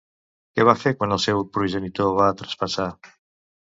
[0.55, 2.89] Què va fer quan el seu progenitor va traspassar?